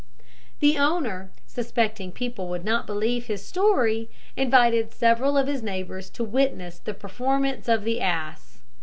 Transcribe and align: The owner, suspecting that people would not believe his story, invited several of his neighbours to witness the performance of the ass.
The 0.61 0.79
owner, 0.79 1.29
suspecting 1.45 2.09
that 2.09 2.15
people 2.15 2.47
would 2.47 2.65
not 2.65 2.87
believe 2.87 3.27
his 3.27 3.45
story, 3.45 4.09
invited 4.35 4.91
several 4.95 5.37
of 5.37 5.45
his 5.45 5.61
neighbours 5.61 6.09
to 6.17 6.23
witness 6.23 6.79
the 6.79 6.95
performance 6.95 7.67
of 7.67 7.83
the 7.83 8.01
ass. 8.01 8.61